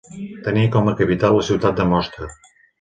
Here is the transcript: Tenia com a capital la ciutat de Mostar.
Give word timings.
Tenia 0.47 0.71
com 0.77 0.89
a 0.93 0.95
capital 1.03 1.37
la 1.41 1.45
ciutat 1.51 1.81
de 1.83 1.89
Mostar. 1.95 2.35